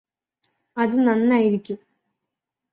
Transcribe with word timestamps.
അത് 0.77 0.95
നന്നായിരിക്കും 1.07 1.79